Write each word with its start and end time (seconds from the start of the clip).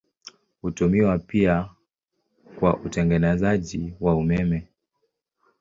Hutumiwa 0.61 1.19
pia 1.19 1.69
kwa 2.59 2.77
utengenezaji 2.77 3.93
wa 3.99 4.15
umeme. 4.15 4.67